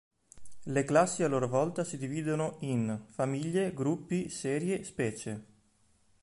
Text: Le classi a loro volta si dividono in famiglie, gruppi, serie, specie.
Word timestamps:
Le 0.65 0.83
classi 0.83 1.21
a 1.21 1.27
loro 1.27 1.47
volta 1.47 1.83
si 1.83 1.95
dividono 1.95 2.57
in 2.61 3.03
famiglie, 3.11 3.71
gruppi, 3.71 4.29
serie, 4.29 4.83
specie. 4.83 5.45